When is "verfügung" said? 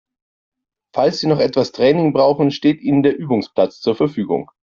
3.95-4.49